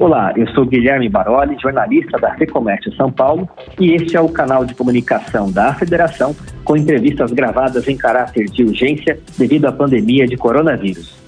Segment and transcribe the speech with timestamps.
[0.00, 3.48] Olá, eu sou Guilherme Baroli, jornalista da Fecomércio São Paulo,
[3.80, 8.62] e este é o canal de comunicação da Federação com entrevistas gravadas em caráter de
[8.62, 11.18] urgência devido à pandemia de coronavírus.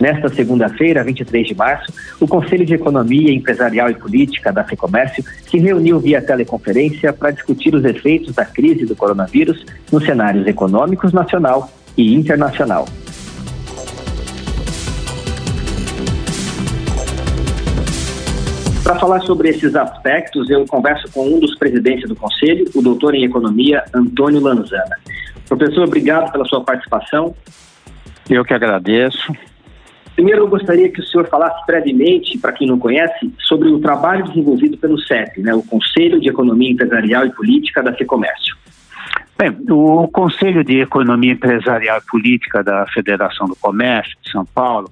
[0.00, 5.56] Nesta segunda-feira, 23 de março, o Conselho de Economia Empresarial e Política da FEComércio se
[5.58, 11.70] reuniu via teleconferência para discutir os efeitos da crise do coronavírus nos cenários econômicos nacional
[11.96, 12.86] e internacional.
[18.88, 23.14] Para falar sobre esses aspectos, eu converso com um dos presidentes do Conselho, o doutor
[23.14, 24.96] em Economia, Antônio Lanzana.
[25.46, 27.36] Professor, obrigado pela sua participação.
[28.30, 29.30] Eu que agradeço.
[30.14, 34.24] Primeiro, eu gostaria que o senhor falasse brevemente, para quem não conhece, sobre o trabalho
[34.24, 38.56] desenvolvido pelo CEP, né, o Conselho de Economia Empresarial e Política da FEComércio.
[39.38, 44.90] Bem, o Conselho de Economia Empresarial e Política da Federação do Comércio de São Paulo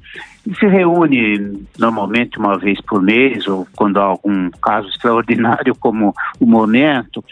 [0.60, 6.46] se reúne normalmente uma vez por mês, ou quando há algum caso extraordinário como o
[6.46, 7.24] momento.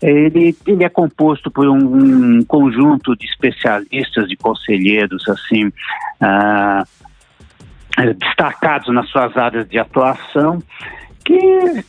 [0.00, 5.70] Ele, ele é composto por um, um conjunto de especialistas, de conselheiros, assim,
[6.18, 6.84] ah,
[8.16, 10.62] destacados nas suas áreas de atuação,
[11.22, 11.84] que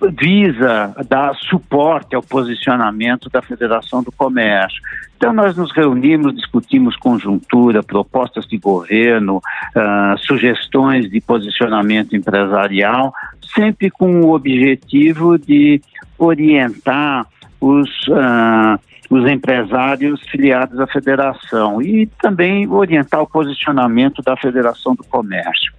[0.00, 4.80] visa dar suporte ao posicionamento da Federação do Comércio.
[5.16, 13.12] Então, nós nos reunimos, discutimos conjuntura, propostas de governo, uh, sugestões de posicionamento empresarial,
[13.54, 15.80] sempre com o objetivo de
[16.18, 17.26] orientar
[17.60, 17.88] os.
[18.08, 18.78] Uh,
[19.10, 25.72] os empresários filiados à federação e também orientar o posicionamento da Federação do Comércio.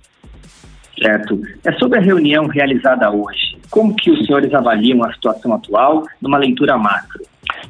[1.01, 1.41] Certo.
[1.63, 3.57] É sobre a reunião realizada hoje.
[3.69, 7.23] Como que os senhores avaliam a situação atual numa leitura macro?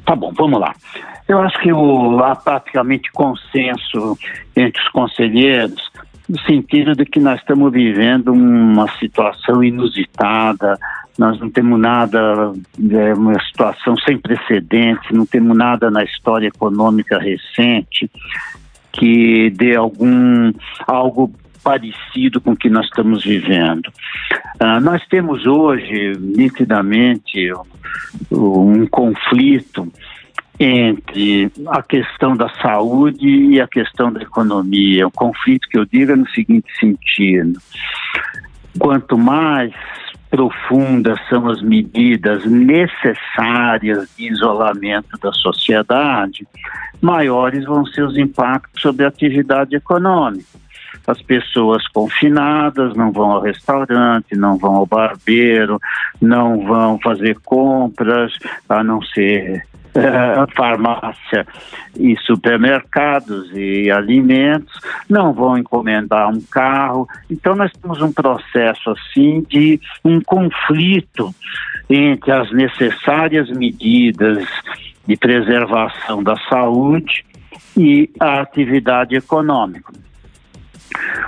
[0.04, 0.74] Tá bom, vamos lá.
[1.28, 4.16] Eu acho que o, há praticamente consenso
[4.54, 5.90] entre os conselheiros
[6.28, 10.76] no sentido de que nós estamos vivendo uma situação inusitada,
[11.16, 12.52] nós não temos nada,
[12.90, 18.10] é uma situação sem precedentes, não temos nada na história econômica recente
[18.92, 20.52] que dê algum
[20.86, 21.32] algo
[21.66, 23.88] parecido com o que nós estamos vivendo.
[24.62, 27.52] Uh, nós temos hoje, nitidamente,
[28.30, 29.92] um, um conflito
[30.60, 35.08] entre a questão da saúde e a questão da economia.
[35.08, 37.58] O conflito que eu digo é no seguinte sentido:
[38.78, 39.74] quanto mais
[40.30, 46.46] profundas são as medidas necessárias de isolamento da sociedade,
[47.00, 50.64] maiores vão ser os impactos sobre a atividade econômica
[51.06, 55.80] as pessoas confinadas não vão ao restaurante, não vão ao barbeiro,
[56.20, 58.32] não vão fazer compras,
[58.68, 59.64] a não ser
[59.96, 61.46] uh, farmácia
[61.98, 67.08] e supermercados e alimentos, não vão encomendar um carro.
[67.30, 71.34] Então nós temos um processo assim de um conflito
[71.88, 74.44] entre as necessárias medidas
[75.06, 77.24] de preservação da saúde
[77.76, 79.92] e a atividade econômica.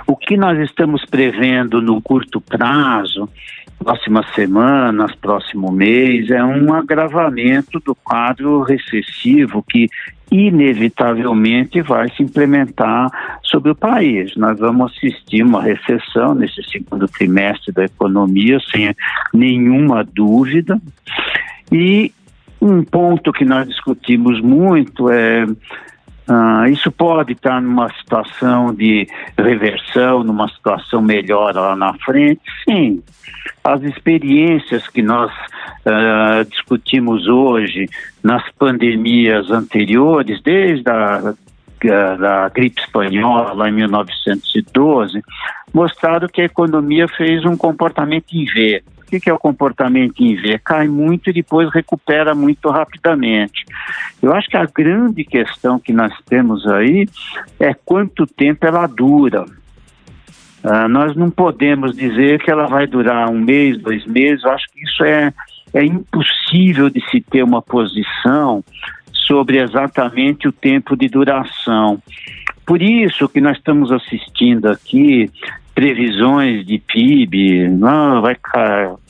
[0.07, 3.29] O que nós estamos prevendo no curto prazo,
[3.77, 9.87] próximas semanas, próximo mês, é um agravamento do quadro recessivo que
[10.31, 13.09] inevitavelmente vai se implementar
[13.43, 14.35] sobre o país.
[14.35, 18.93] Nós vamos assistir uma recessão nesse segundo trimestre da economia, sem
[19.33, 20.79] nenhuma dúvida.
[21.71, 22.11] E
[22.61, 25.45] um ponto que nós discutimos muito é
[26.29, 32.41] ah, isso pode estar numa situação de reversão, numa situação melhor lá na frente?
[32.63, 33.01] Sim.
[33.63, 37.89] As experiências que nós uh, discutimos hoje
[38.23, 41.33] nas pandemias anteriores, desde a
[41.81, 45.21] da gripe espanhola lá em 1912,
[45.73, 48.83] mostraram que a economia fez um comportamento em V.
[49.11, 50.59] O que é o comportamento em V?
[50.59, 53.65] Cai muito e depois recupera muito rapidamente.
[54.21, 57.07] Eu acho que a grande questão que nós temos aí
[57.59, 59.45] é quanto tempo ela dura.
[60.63, 64.43] Uh, nós não podemos dizer que ela vai durar um mês, dois meses.
[64.43, 65.33] Eu acho que isso é,
[65.73, 68.63] é impossível de se ter uma posição
[69.11, 71.99] sobre exatamente o tempo de duração.
[72.63, 75.31] Por isso que nós estamos assistindo aqui
[75.79, 78.35] previsões de PIB, não vai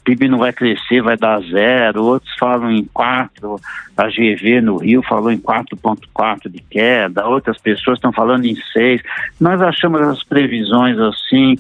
[0.04, 3.60] PIB não vai crescer, vai dar zero, outros falam em 4,
[3.98, 9.02] a GV no Rio falou em 4,4 de queda, outras pessoas estão falando em 6.
[9.40, 11.56] Nós achamos as previsões assim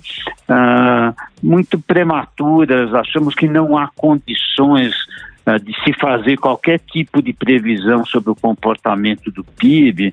[0.47, 4.93] uh, muito prematuras, achamos que não há condições
[5.63, 10.11] de se fazer qualquer tipo de previsão sobre o comportamento do PIB,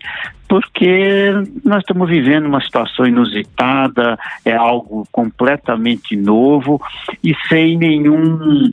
[0.49, 1.32] porque
[1.64, 6.81] nós estamos vivendo uma situação inusitada, é algo completamente novo
[7.23, 8.70] e sem nenhum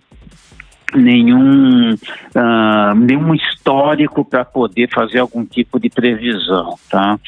[0.96, 7.20] nenhum uh, nenhum histórico para poder fazer algum tipo de previsão, tá?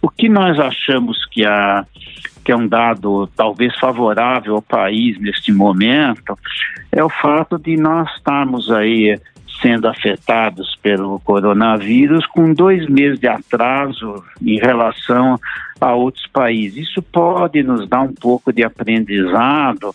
[0.00, 1.84] O que nós achamos que a
[2.48, 6.34] que é um dado talvez favorável ao país neste momento
[6.90, 9.20] é o fato de nós estarmos aí
[9.60, 15.38] sendo afetados pelo coronavírus com dois meses de atraso em relação
[15.78, 16.88] a outros países.
[16.88, 19.94] Isso pode nos dar um pouco de aprendizado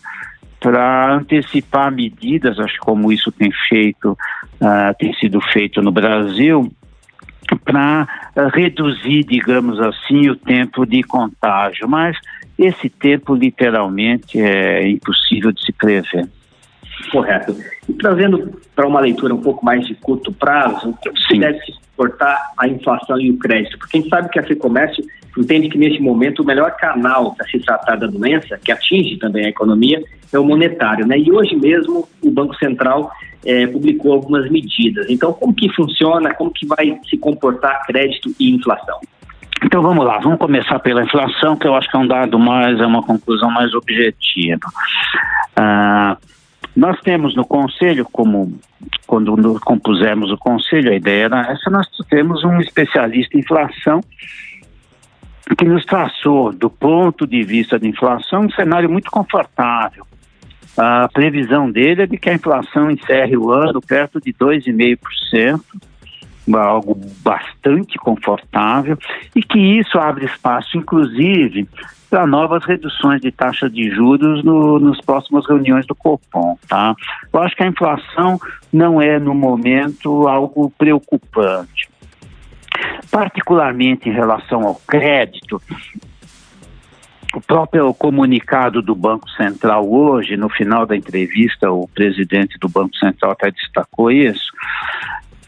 [0.60, 6.72] para antecipar medidas, acho como isso tem feito, uh, tem sido feito no Brasil,
[7.64, 8.06] para
[8.36, 11.88] uh, reduzir, digamos assim, o tempo de contágio.
[11.88, 12.16] Mas
[12.58, 16.28] esse tempo, literalmente, é impossível de se prever.
[17.10, 17.56] Correto.
[17.88, 21.72] E trazendo para uma leitura um pouco mais de curto prazo, o que deve se
[21.72, 23.78] suportar a inflação e o crédito?
[23.78, 25.04] Porque a gente sabe que a FEComércio
[25.36, 29.46] entende que neste momento o melhor canal para se tratar da doença, que atinge também
[29.46, 30.02] a economia,
[30.32, 31.06] é o monetário.
[31.06, 31.18] Né?
[31.18, 33.10] E hoje mesmo o Banco Central
[33.44, 35.06] é, publicou algumas medidas.
[35.10, 39.00] Então, como que funciona, como que vai se comportar crédito e inflação?
[39.64, 42.78] Então vamos lá, vamos começar pela inflação, que eu acho que é um dado mais,
[42.78, 44.66] é uma conclusão mais objetiva.
[45.56, 46.18] Ah,
[46.76, 48.58] nós temos no Conselho, como
[49.06, 54.00] quando compusemos o Conselho, a ideia era essa, nós temos um especialista em inflação
[55.56, 60.06] que nos traçou, do ponto de vista de inflação, um cenário muito confortável.
[60.76, 65.60] A previsão dele é de que a inflação encerre o ano perto de 2,5%,
[66.52, 68.98] algo bastante confortável,
[69.34, 71.68] e que isso abre espaço, inclusive,
[72.10, 76.94] para novas reduções de taxa de juros no, nos próximas reuniões do Copom, tá?
[77.32, 78.38] Eu acho que a inflação
[78.72, 81.88] não é, no momento, algo preocupante.
[83.10, 85.60] Particularmente em relação ao crédito,
[87.34, 92.94] o próprio comunicado do Banco Central hoje, no final da entrevista, o presidente do Banco
[92.96, 94.52] Central até destacou isso.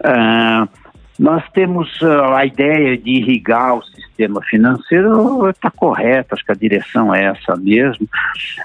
[0.01, 0.69] Uh,
[1.19, 6.57] nós temos uh, a ideia de irrigar o sistema financeiro, está correto, acho que a
[6.57, 8.09] direção é essa mesmo.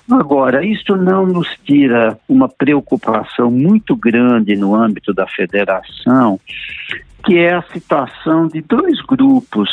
[0.09, 6.39] Agora, isso não nos tira uma preocupação muito grande no âmbito da federação,
[7.25, 9.69] que é a situação de dois grupos,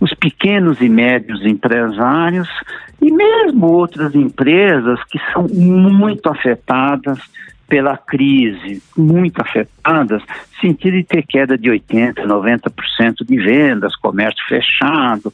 [0.00, 2.48] os pequenos e médios empresários
[3.00, 7.18] e mesmo outras empresas que são muito afetadas
[7.70, 10.20] pela crise, muito afetadas,
[10.60, 15.32] sentido de ter queda de 80%, 90% de vendas, comércio fechado.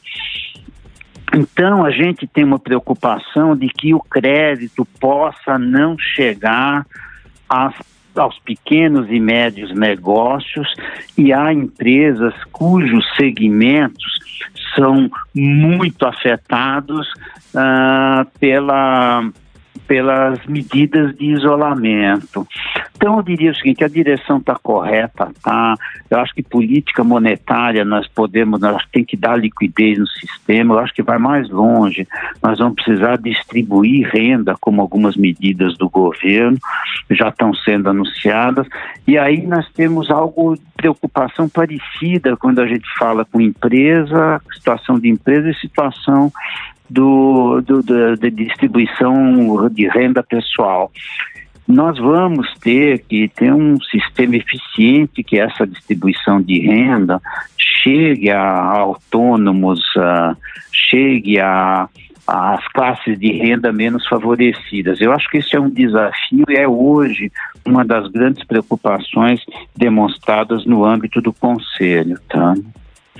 [1.33, 6.85] Então, a gente tem uma preocupação de que o crédito possa não chegar
[7.49, 7.73] às,
[8.15, 10.71] aos pequenos e médios negócios
[11.17, 14.19] e a empresas cujos segmentos
[14.75, 17.07] são muito afetados
[17.55, 19.27] uh, pela
[19.87, 22.45] pelas medidas de isolamento.
[22.95, 25.75] Então, eu diria o seguinte: a direção está correta, tá?
[26.09, 30.75] Eu acho que política monetária nós podemos, nós tem que dar liquidez no sistema.
[30.75, 32.07] Eu acho que vai mais longe.
[32.41, 36.57] Nós vamos precisar distribuir renda, como algumas medidas do governo
[37.09, 38.67] já estão sendo anunciadas.
[39.07, 45.09] E aí nós temos algo preocupação parecida quando a gente fala com empresa, situação de
[45.09, 46.31] empresa e situação
[46.89, 50.91] do, do, da, da distribuição de renda pessoal
[51.67, 57.21] nós vamos ter que ter um sistema eficiente que essa distribuição de renda
[57.57, 60.35] chegue a autônomos, uh,
[60.71, 61.89] chegue a
[62.27, 64.99] às classes de renda menos favorecidas.
[64.99, 67.31] Eu acho que esse é um desafio e é hoje
[67.65, 69.39] uma das grandes preocupações
[69.77, 72.19] demonstradas no âmbito do Conselho.
[72.27, 72.53] Tá?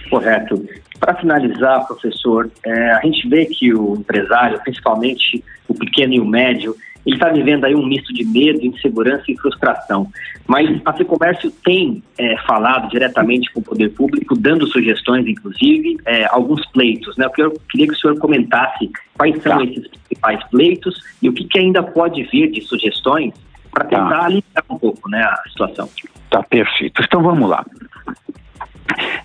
[0.10, 0.66] Correto.
[1.00, 6.26] Para finalizar, professor, é, a gente vê que o empresário, principalmente o pequeno e o
[6.26, 6.76] médio,
[7.08, 10.12] ele está vivendo aí um misto de medo, insegurança e frustração.
[10.46, 16.26] Mas a FEComércio tem é, falado diretamente com o poder público, dando sugestões, inclusive, é,
[16.26, 17.16] alguns pleitos.
[17.16, 17.26] Né?
[17.38, 19.64] Eu queria que o senhor comentasse quais são tá.
[19.64, 23.34] esses principais pleitos e o que, que ainda pode vir de sugestões
[23.72, 23.90] para tá.
[23.90, 24.26] tentar tá.
[24.26, 25.90] aliviar um pouco né, a situação.
[26.30, 27.02] Tá perfeito.
[27.02, 27.66] Então vamos lá.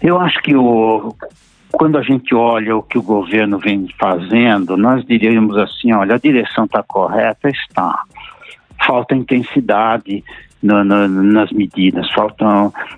[0.02, 1.14] Eu acho que o,
[1.70, 6.18] quando a gente olha o que o governo vem fazendo, nós diríamos assim, olha, a
[6.18, 8.02] direção está correta, está.
[8.84, 10.24] Falta intensidade
[10.62, 12.44] no, no, nas medidas, falta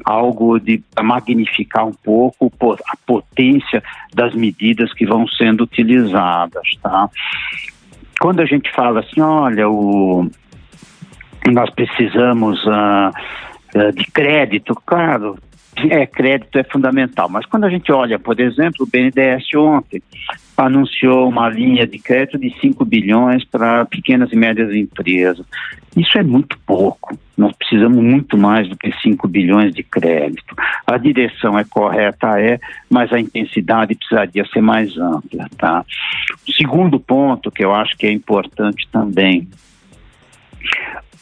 [0.05, 2.51] algo de magnificar um pouco
[2.89, 3.83] a potência
[4.15, 7.09] das medidas que vão sendo utilizadas, tá?
[8.21, 10.27] Quando a gente fala assim, olha, o,
[11.53, 15.37] nós precisamos uh, de crédito, claro,
[15.90, 17.28] é, crédito é fundamental.
[17.28, 20.02] Mas quando a gente olha, por exemplo, o BNDES ontem
[20.57, 25.45] anunciou uma linha de crédito de 5 bilhões para pequenas e médias empresas.
[25.97, 27.19] Isso é muito pouco.
[27.37, 30.54] Nós precisamos muito mais do que 5 bilhões de crédito.
[30.87, 35.49] A direção é correta, é, mas a intensidade precisaria ser mais ampla.
[35.57, 35.85] Tá?
[36.49, 39.49] O segundo ponto que eu acho que é importante também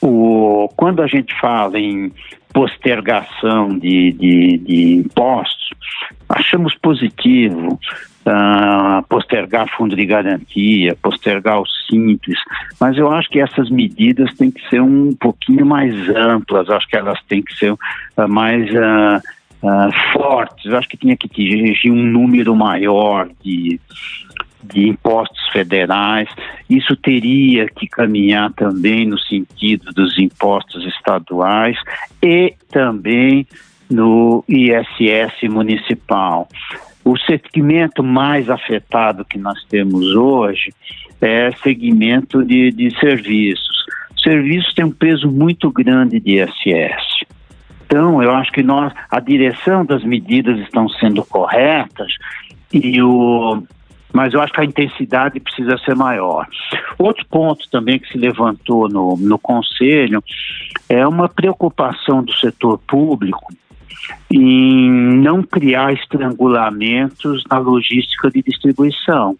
[0.02, 2.12] o, quando a gente fala em
[2.52, 5.70] postergação de, de, de impostos,
[6.28, 7.78] achamos positivo
[8.26, 12.38] uh, postergar fundo de garantia, postergar o simples,
[12.80, 16.96] mas eu acho que essas medidas têm que ser um pouquinho mais amplas, acho que
[16.96, 17.78] elas têm que ser uh,
[18.28, 19.20] mais uh,
[20.12, 23.80] fortes, eu acho que tinha que atingir um número maior de,
[24.62, 26.28] de impostos federais.
[26.68, 31.76] Isso teria que caminhar também no sentido dos impostos estaduais
[32.22, 33.46] e também
[33.90, 36.48] no ISS municipal.
[37.04, 40.72] O segmento mais afetado que nós temos hoje
[41.20, 43.84] é segmento de, de serviços.
[44.22, 47.24] Serviços têm um peso muito grande de ISS.
[47.84, 52.12] Então, eu acho que nós, a direção das medidas estão sendo corretas
[52.72, 53.62] e o,
[54.12, 56.46] mas eu acho que a intensidade precisa ser maior.
[56.98, 60.22] Outro ponto também que se levantou no, no Conselho
[60.88, 63.52] é uma preocupação do setor público
[64.30, 69.36] em não criar estrangulamentos na logística de distribuição.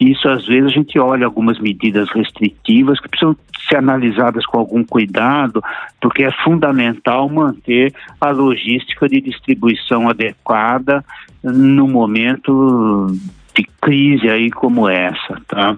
[0.00, 3.36] Isso, às vezes, a gente olha algumas medidas restritivas que precisam
[3.68, 5.62] ser analisadas com algum cuidado,
[6.00, 11.04] porque é fundamental manter a logística de distribuição adequada
[11.42, 13.08] no momento
[13.60, 15.76] de crise aí como essa, tá?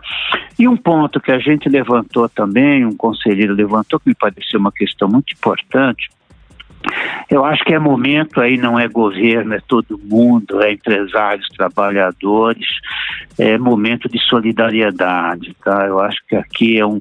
[0.58, 4.72] E um ponto que a gente levantou também, um conselheiro levantou, que me pareceu uma
[4.72, 6.08] questão muito importante,
[7.30, 12.66] eu acho que é momento aí, não é governo, é todo mundo, é empresários, trabalhadores,
[13.38, 15.86] é momento de solidariedade, tá?
[15.86, 17.00] Eu acho que aqui é um,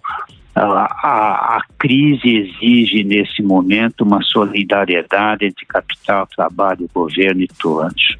[0.55, 8.17] a, a, a, crise exige nesse momento uma solidariedade entre capital, trabalho, governo e todos.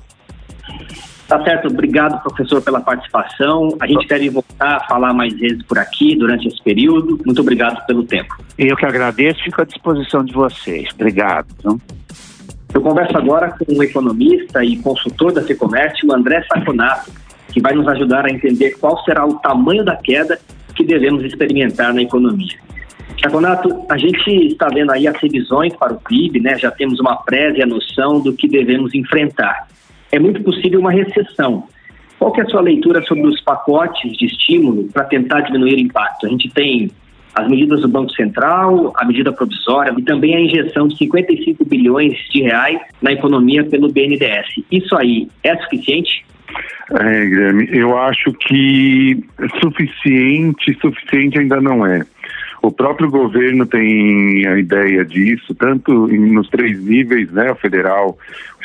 [1.32, 3.78] Tá certo, obrigado, professor, pela participação.
[3.80, 7.18] A gente deve voltar a falar mais vezes por aqui durante esse período.
[7.26, 8.36] Muito obrigado pelo tempo.
[8.58, 10.90] Eu que agradeço, fico à disposição de vocês.
[10.94, 11.48] Obrigado.
[12.74, 17.10] Eu converso agora com o economista e consultor da Secomércio, André Saconato,
[17.48, 20.38] que vai nos ajudar a entender qual será o tamanho da queda
[20.76, 22.60] que devemos experimentar na economia.
[23.24, 26.58] Saconato, a gente está vendo aí as revisões para o PIB, né?
[26.58, 29.72] Já temos uma prévia noção do que devemos enfrentar
[30.12, 31.68] é muito possível uma recessão.
[32.20, 36.28] Qual é a sua leitura sobre os pacotes de estímulo para tentar diminuir o impacto?
[36.28, 36.92] A gente tem
[37.34, 42.18] as medidas do Banco Central, a medida provisória e também a injeção de 55 bilhões
[42.30, 44.64] de reais na economia pelo BNDES.
[44.70, 46.26] Isso aí é suficiente?
[46.92, 49.24] É, Guilherme, eu acho que
[49.62, 52.06] suficiente, suficiente ainda não é.
[52.62, 58.18] O próprio governo tem a ideia disso, tanto nos três níveis, né, o federal,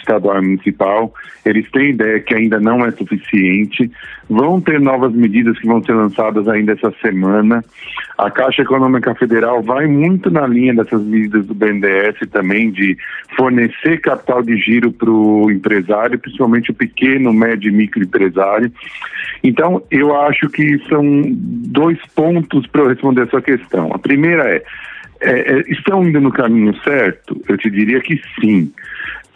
[0.06, 1.12] estadual e municipal,
[1.44, 3.90] eles têm ideia que ainda não é suficiente.
[4.30, 7.64] Vão ter novas medidas que vão ser lançadas ainda essa semana.
[8.16, 12.96] A Caixa Econômica Federal vai muito na linha dessas medidas do BNDES também, de
[13.36, 18.72] fornecer capital de giro para o empresário, principalmente o pequeno, médio e microempresário.
[19.42, 23.92] Então, eu acho que são dois pontos para eu responder essa questão.
[23.92, 24.62] A primeira é,
[25.20, 27.40] é, é, estão indo no caminho certo?
[27.48, 28.72] Eu te diria que sim.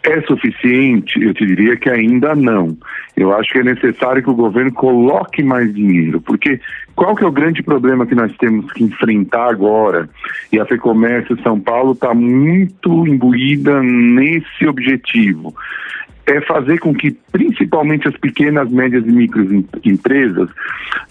[0.03, 1.21] É suficiente?
[1.21, 2.75] Eu te diria que ainda não.
[3.15, 6.59] Eu acho que é necessário que o governo coloque mais dinheiro, porque
[6.95, 10.09] qual que é o grande problema que nós temos que enfrentar agora?
[10.51, 15.53] E a FEComércio São Paulo está muito imbuída nesse objetivo
[16.25, 20.49] é fazer com que principalmente as pequenas, médias e microempresas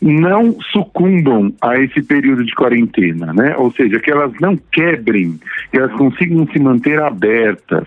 [0.01, 3.55] não sucumbam a esse período de quarentena, né?
[3.57, 5.39] Ou seja, que elas não quebrem,
[5.71, 7.87] que elas consigam se manter abertas.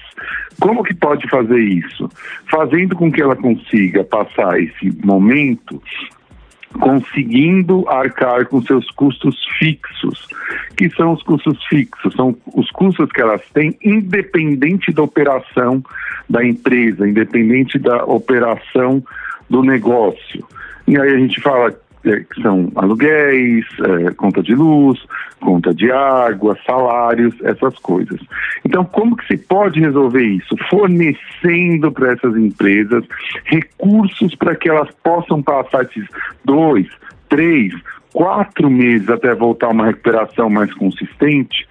[0.59, 2.09] Como que pode fazer isso?
[2.49, 5.81] Fazendo com que ela consiga passar esse momento
[6.79, 10.27] conseguindo arcar com seus custos fixos.
[10.75, 12.13] Que são os custos fixos?
[12.13, 15.83] São os custos que elas têm, independente da operação
[16.29, 19.03] da empresa, independente da operação
[19.49, 20.45] do negócio.
[20.87, 24.99] E aí a gente fala que são aluguéis, é, conta de luz,
[25.39, 28.19] conta de água, salários, essas coisas.
[28.65, 30.55] Então, como que se pode resolver isso?
[30.69, 33.05] Fornecendo para essas empresas
[33.45, 36.05] recursos para que elas possam passar esses
[36.43, 36.87] dois,
[37.29, 37.73] três,
[38.11, 41.67] quatro meses até voltar uma recuperação mais consistente,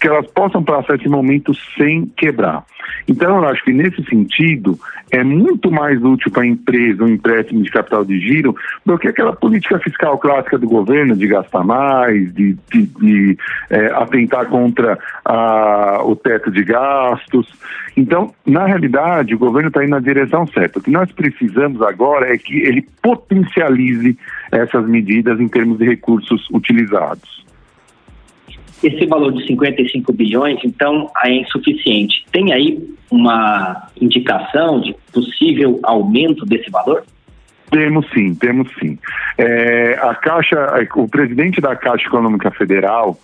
[0.00, 2.64] que elas possam passar esse momento sem quebrar.
[3.08, 4.78] Então, eu acho que nesse sentido
[5.10, 8.54] é muito mais útil para a empresa um empréstimo de capital de giro
[8.86, 13.86] do que aquela política fiscal clássica do governo de gastar mais, de, de, de é,
[13.86, 17.48] atentar contra a, o teto de gastos.
[17.96, 20.78] Então, na realidade, o governo está indo na direção certa.
[20.78, 24.16] O que nós precisamos agora é que ele potencialize
[24.52, 27.44] essas medidas em termos de recursos utilizados.
[28.82, 32.24] Esse valor de 55 bilhões, então, é insuficiente.
[32.32, 32.78] Tem aí
[33.10, 37.04] uma indicação de possível aumento desse valor?
[37.70, 38.98] Temos sim, temos sim.
[39.38, 40.56] É, a Caixa,
[40.96, 43.18] o presidente da Caixa Econômica Federal,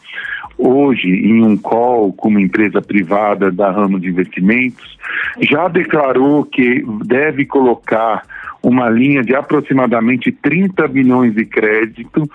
[0.57, 4.97] hoje em um call com uma empresa privada da ramo de investimentos,
[5.41, 8.23] já declarou que deve colocar
[8.67, 12.29] uma linha de aproximadamente 30 bilhões de crédito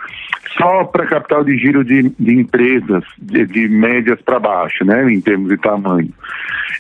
[0.58, 5.20] só para capital de giro de, de empresas de, de médias para baixo, né, em
[5.20, 6.10] termos de tamanho.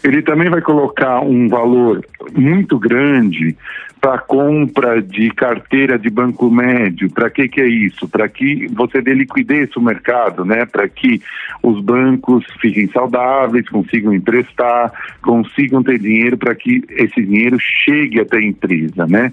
[0.05, 2.01] Ele também vai colocar um valor
[2.33, 3.55] muito grande
[4.01, 7.07] para compra de carteira de banco médio.
[7.11, 8.09] Para que que é isso?
[8.09, 10.65] Para que você dê liquidez no mercado, né?
[10.65, 11.21] Para que
[11.61, 14.91] os bancos fiquem saudáveis, consigam emprestar,
[15.21, 19.31] consigam ter dinheiro para que esse dinheiro chegue até a empresa, né?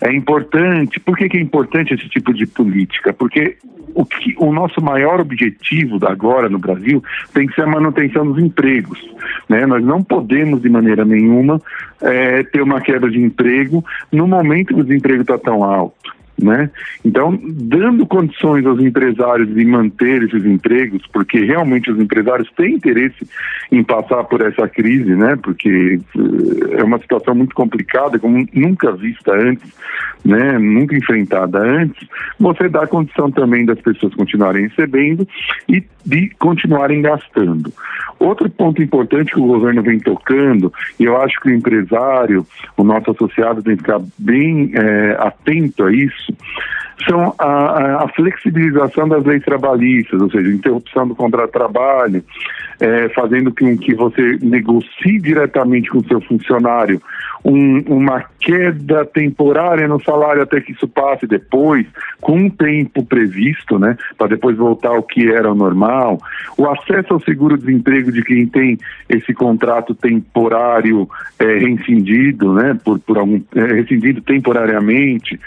[0.00, 0.98] É importante.
[0.98, 3.12] Por que que é importante esse tipo de política?
[3.12, 3.56] Porque
[3.94, 8.42] o, que, o nosso maior objetivo agora no Brasil tem que ser a manutenção dos
[8.42, 8.98] empregos.
[9.48, 9.66] Né?
[9.66, 11.60] Nós não podemos, de maneira nenhuma,
[12.00, 16.21] é, ter uma quebra de emprego no momento que o desemprego está tão alto.
[16.42, 16.68] Né?
[17.04, 23.24] Então, dando condições aos empresários de manter esses empregos, porque realmente os empresários têm interesse
[23.70, 25.38] em passar por essa crise, né?
[25.40, 29.72] Porque eh, é uma situação muito complicada, como nunca vista antes,
[30.24, 30.58] né?
[30.58, 32.08] Nunca enfrentada antes.
[32.40, 35.26] Você dá condição também das pessoas continuarem recebendo
[35.68, 37.72] e de continuarem gastando.
[38.18, 42.46] Outro ponto importante que o governo vem tocando, e eu acho que o empresário,
[42.76, 46.31] o nosso associado tem que ficar bem é, atento a isso,
[47.08, 52.24] são a, a, flexibilização das leis trabalhistas, ou seja, interrupção do contrato de trabalho,
[52.80, 57.00] é, fazendo com que você negocie diretamente com o seu funcionário
[57.44, 61.86] um, uma queda temporária no salário até que isso passe depois,
[62.20, 66.18] com um tempo previsto, né, para depois voltar ao que era o normal,
[66.56, 68.78] o acesso ao seguro-desemprego de quem tem
[69.08, 75.38] esse contrato temporário é, rescindido, né, por, por algum, é, rescindido temporariamente.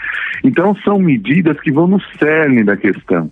[0.44, 3.30] Então, são medidas que vão no cerne da questão.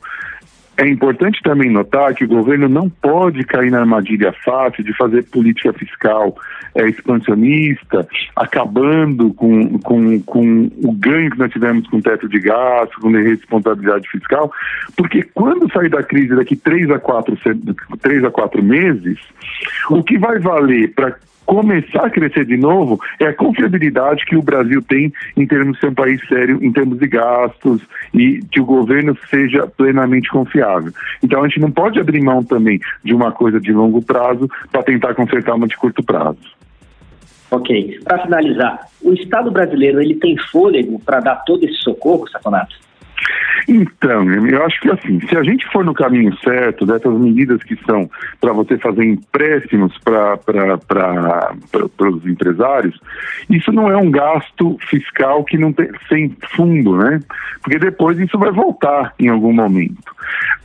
[0.76, 5.22] É importante também notar que o governo não pode cair na armadilha fácil de fazer
[5.24, 6.36] política fiscal
[6.74, 12.40] é, expansionista, acabando com, com, com o ganho que nós tivemos com o teto de
[12.40, 14.52] gasto, com a responsabilidade fiscal,
[14.96, 17.38] porque quando sair da crise daqui três a quatro,
[18.00, 19.18] três a quatro meses,
[19.90, 24.42] o que vai valer para começar a crescer de novo é a confiabilidade que o
[24.42, 28.60] Brasil tem em termos de ser um país sério, em termos de gastos e que
[28.60, 30.92] o governo seja plenamente confiável.
[31.22, 34.82] Então a gente não pode abrir mão também de uma coisa de longo prazo para
[34.82, 36.38] tentar consertar uma de curto prazo.
[37.50, 38.00] Ok.
[38.02, 42.83] Para finalizar, o Estado brasileiro ele tem fôlego para dar todo esse socorro, Saconato?
[43.68, 47.76] Então, eu acho que assim, se a gente for no caminho certo dessas medidas que
[47.86, 48.08] são
[48.40, 50.38] para você fazer empréstimos para
[52.00, 53.00] os empresários,
[53.48, 57.20] isso não é um gasto fiscal que não tem sem fundo, né?
[57.62, 60.14] Porque depois isso vai voltar em algum momento.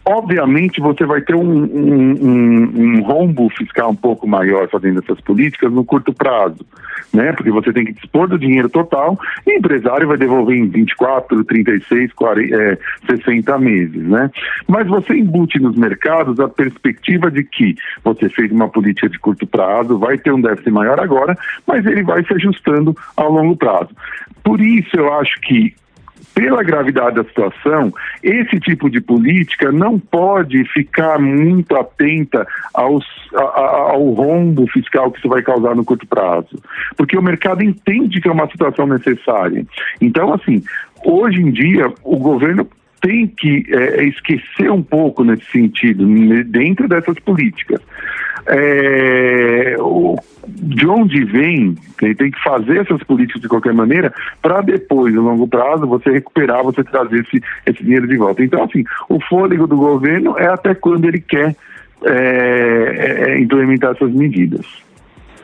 [0.05, 5.21] Obviamente, você vai ter um, um, um, um rombo fiscal um pouco maior fazendo essas
[5.21, 6.65] políticas no curto prazo,
[7.13, 7.31] né?
[7.33, 11.43] Porque você tem que dispor do dinheiro total e o empresário vai devolver em 24,
[11.43, 12.77] 36, 40, é,
[13.09, 14.29] 60 meses, né?
[14.67, 19.45] Mas você embute nos mercados a perspectiva de que você fez uma política de curto
[19.47, 23.89] prazo, vai ter um déficit maior agora, mas ele vai se ajustando ao longo prazo.
[24.43, 25.73] Por isso, eu acho que
[26.33, 27.91] pela gravidade da situação,
[28.23, 33.41] esse tipo de política não pode ficar muito atenta aos, a,
[33.91, 36.61] ao rombo fiscal que isso vai causar no curto prazo,
[36.95, 39.65] porque o mercado entende que é uma situação necessária.
[39.99, 40.63] Então, assim,
[41.03, 42.65] hoje em dia, o governo
[43.01, 46.05] tem que é, esquecer um pouco nesse sentido,
[46.45, 47.81] dentro dessas políticas.
[48.47, 54.61] É, o, de onde vem, tem, tem que fazer essas políticas de qualquer maneira, para
[54.61, 58.43] depois, no longo prazo, você recuperar, você trazer esse, esse dinheiro de volta.
[58.43, 61.55] Então, assim, o fôlego do governo é até quando ele quer
[62.05, 64.65] é, é, implementar essas medidas.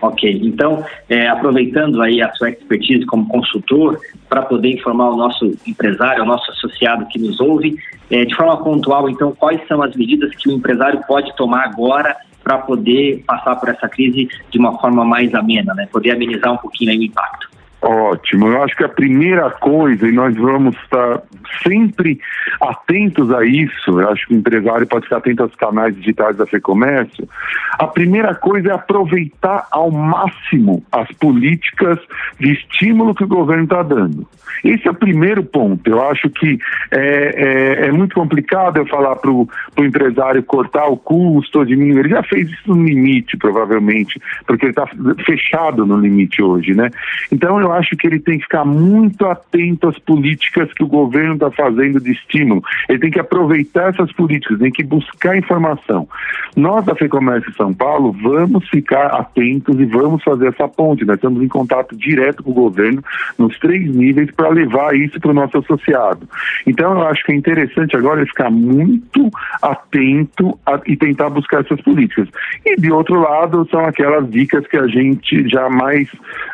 [0.01, 5.53] Ok, então, é, aproveitando aí a sua expertise como consultor, para poder informar o nosso
[5.65, 7.75] empresário, o nosso associado que nos ouve,
[8.11, 12.15] é, de forma pontual, então, quais são as medidas que o empresário pode tomar agora
[12.43, 15.87] para poder passar por essa crise de uma forma mais amena, né?
[15.91, 17.54] Poder amenizar um pouquinho o impacto.
[17.87, 18.47] Ótimo.
[18.47, 21.21] Eu acho que a primeira coisa, e nós vamos estar
[21.61, 22.19] sempre
[22.59, 26.47] atentos a isso, eu acho que o empresário pode ficar atento aos canais digitais da
[26.47, 27.29] FEComércio,
[27.77, 31.99] a primeira coisa é aproveitar ao máximo as políticas
[32.39, 34.25] de estímulo que o governo está dando.
[34.63, 35.87] Esse é o primeiro ponto.
[35.87, 36.57] Eu acho que
[36.91, 41.99] é, é, é muito complicado eu falar para o empresário cortar o custo ou diminuir.
[41.99, 44.87] Ele já fez isso no limite, provavelmente, porque ele está
[45.23, 46.89] fechado no limite hoje, né?
[47.31, 51.33] Então eu acho que ele tem que ficar muito atento às políticas que o governo
[51.35, 52.63] está fazendo de estímulo.
[52.89, 56.07] Ele tem que aproveitar essas políticas, tem que buscar informação.
[56.55, 61.05] Nós da FEComércio São Paulo vamos ficar atentos e vamos fazer essa ponte.
[61.05, 63.03] Nós estamos em contato direto com o governo
[63.37, 66.27] nos três níveis para levar isso para o nosso associado.
[66.65, 69.29] Então eu acho que é interessante agora ele ficar muito
[69.61, 72.27] atento a, e tentar buscar essas políticas.
[72.65, 76.09] E de outro lado são aquelas dicas que a gente já mais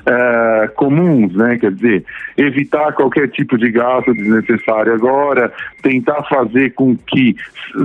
[0.06, 0.72] é,
[1.12, 1.58] comuns, né?
[1.58, 2.06] Quer dizer,
[2.38, 7.36] evitar qualquer tipo de gasto desnecessário agora, tentar fazer com que,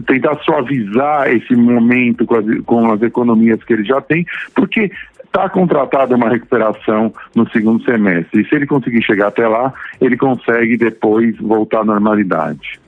[0.06, 4.90] tentar suavizar esse momento com as, com as economias que ele já tem, porque
[5.24, 8.40] está contratada uma recuperação no segundo semestre.
[8.40, 12.80] E se ele conseguir chegar até lá, ele consegue depois voltar à normalidade.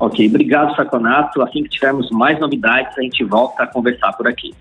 [0.00, 1.40] Ok, obrigado, Saconato.
[1.42, 4.52] Assim que tivermos mais novidades, a gente volta a conversar por aqui.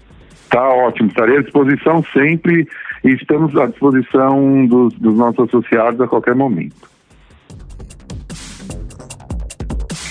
[0.49, 2.67] Tá ótimo, estarei à disposição sempre
[3.03, 6.93] e estamos à disposição dos, dos nossos associados a qualquer momento.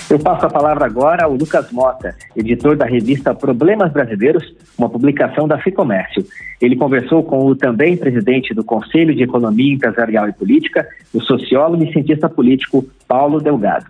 [0.09, 5.47] Eu passo a palavra agora ao Lucas Mota, editor da revista Problemas Brasileiros, uma publicação
[5.47, 6.23] da Ficomércio.
[6.61, 11.83] Ele conversou com o também presidente do Conselho de Economia Empresarial e Política, o sociólogo
[11.83, 13.87] e cientista político Paulo Delgado.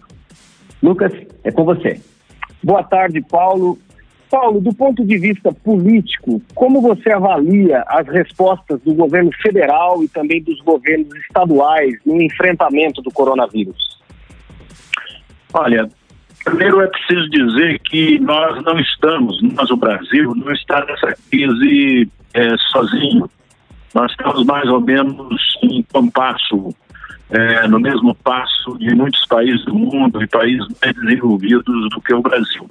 [0.82, 1.12] Lucas,
[1.44, 2.00] é com você.
[2.64, 3.78] Boa tarde, Paulo.
[4.34, 10.08] Paulo, do ponto de vista político, como você avalia as respostas do governo federal e
[10.08, 14.00] também dos governos estaduais no enfrentamento do coronavírus?
[15.54, 15.88] Olha,
[16.44, 22.10] Primeiro é preciso dizer que nós não estamos, nós o Brasil, não está nessa crise
[22.34, 23.30] é, sozinho.
[23.94, 26.76] Nós estamos mais ou menos em compasso,
[27.30, 32.14] é, no mesmo passo de muitos países do mundo e países mais desenvolvidos do que
[32.14, 32.68] o Brasil.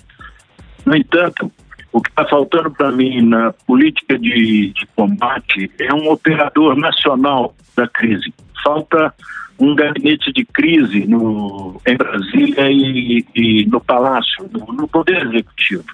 [0.84, 1.50] No entanto,
[1.92, 7.54] o que está faltando para mim na política de, de combate é um operador nacional
[7.76, 8.32] da crise.
[8.64, 9.14] Falta
[9.58, 15.84] um gabinete de crise no, em Brasília e, e no Palácio, no, no, Poder Executivo,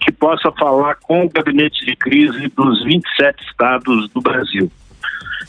[0.00, 4.70] que possa falar com o gabinete de crise dos 27 estados do Brasil.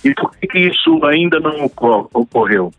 [0.04, 2.74] E por que, isso ainda não ocor ocorreu?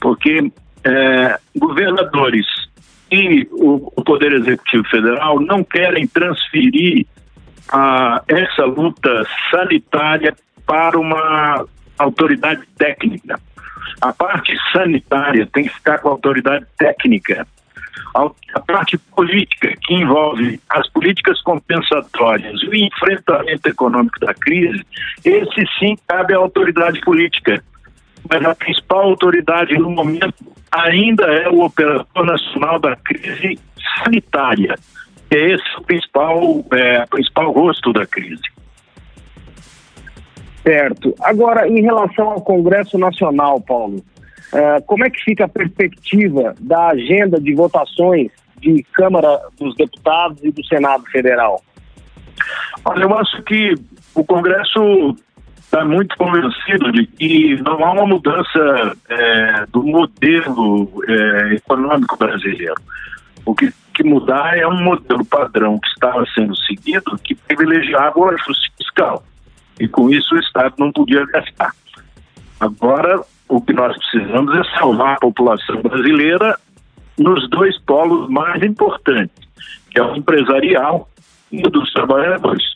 [0.00, 0.50] Porque
[0.84, 2.46] é, governadores
[3.10, 7.06] e o, o, Poder Executivo Federal não querem transferir
[7.68, 10.34] a, essa luta sanitária
[10.66, 11.66] para uma
[11.98, 13.40] autoridade técnica.
[14.00, 17.46] A parte sanitária tem que ficar com a autoridade técnica.
[18.14, 24.84] A parte política, que envolve as políticas compensatórias e o enfrentamento econômico da crise,
[25.24, 27.62] esse sim cabe à autoridade política.
[28.30, 30.34] Mas a principal autoridade no momento
[30.70, 33.58] ainda é o operador nacional da crise
[34.02, 34.76] sanitária.
[35.30, 38.42] Esse é o principal, é, principal rosto da crise.
[40.62, 41.14] Certo.
[41.22, 46.88] Agora, em relação ao Congresso Nacional, Paulo, uh, como é que fica a perspectiva da
[46.88, 51.62] agenda de votações de Câmara dos Deputados e do Senado Federal?
[52.84, 53.74] Olha, eu acho que
[54.14, 55.16] o Congresso
[55.70, 62.74] está muito convencido de que não há uma mudança é, do modelo é, econômico brasileiro.
[63.46, 68.28] O que, que mudar é um modelo padrão que estava sendo seguido que privilegiava o
[68.28, 69.22] ajuste fiscal
[69.78, 71.72] e com isso o Estado não podia gastar.
[72.58, 76.58] Agora, o que nós precisamos é salvar a população brasileira
[77.16, 79.48] nos dois polos mais importantes,
[79.90, 81.08] que é o empresarial
[81.52, 82.74] e o dos trabalhadores.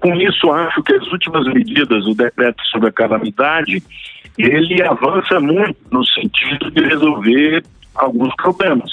[0.00, 3.82] Com isso, acho que as últimas medidas, o decreto sobre a calamidade,
[4.36, 8.90] ele avança muito no sentido de resolver alguns problemas.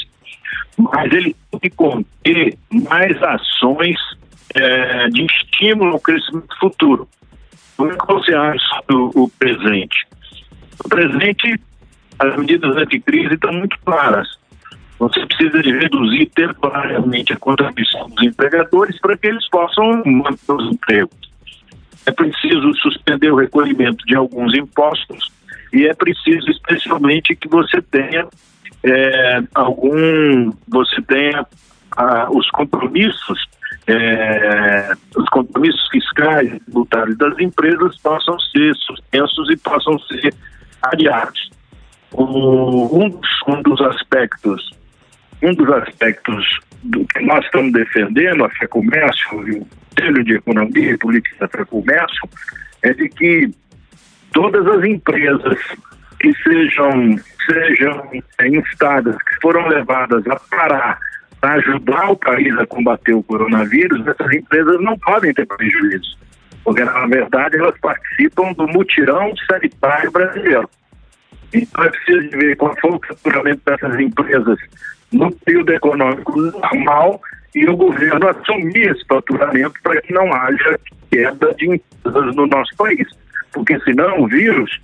[0.77, 2.57] Mas ele tem que conter
[2.89, 3.97] mais ações
[4.55, 7.07] é, de estímulo ao crescimento futuro.
[7.77, 10.07] Como é que você acha o, o presente?
[10.83, 11.59] O presente,
[12.19, 14.27] as medidas anticrise estão muito claras.
[14.99, 20.71] Você precisa de reduzir temporariamente a contribuição dos empregadores para que eles possam manter os
[20.71, 21.17] empregos.
[22.05, 25.31] É preciso suspender o recolhimento de alguns impostos
[25.73, 28.27] e é preciso especialmente que você tenha
[28.83, 31.45] é, algum, você tenha
[31.97, 33.45] ah, os compromissos
[33.87, 34.93] é,
[35.91, 40.33] fiscais e tributários das empresas possam ser suspensos e possam ser
[42.13, 44.71] um, um dos aspectos
[45.41, 50.91] um dos aspectos do que nós estamos defendendo, a FEComércio e o Conselho de Economia
[50.91, 52.29] e Política da FEComércio,
[52.81, 53.49] é de que
[54.33, 55.57] todas as empresas
[56.19, 58.11] que sejam, sejam
[58.45, 60.99] instadas, que foram levadas a parar
[61.41, 66.17] para ajudar o país a combater o coronavírus, essas empresas não podem ter prejuízo,
[66.63, 70.69] porque na verdade elas participam do mutirão sanitário brasileiro.
[71.61, 74.59] Então é preciso ver qual foi o faturamento dessas empresas
[75.11, 77.21] no período econômico normal
[77.53, 82.75] e o governo assumir esse faturamento para que não haja queda de empresas no nosso
[82.75, 83.07] país.
[83.53, 84.81] Porque senão o vírus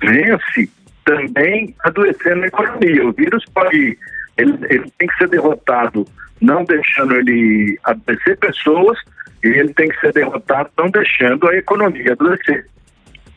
[0.00, 0.68] vence
[1.04, 3.06] também adoecendo a economia.
[3.06, 3.96] O vírus pode,
[4.36, 6.04] ele, ele tem que ser derrotado
[6.40, 8.98] não deixando ele adoecer pessoas
[9.44, 12.66] e ele tem que ser derrotado não deixando a economia adoecer.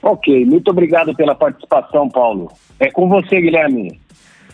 [0.03, 2.51] Ok, muito obrigado pela participação, Paulo.
[2.77, 4.01] É com você, Guilherme.